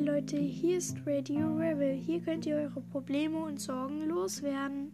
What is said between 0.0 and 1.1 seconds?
Leute, hier ist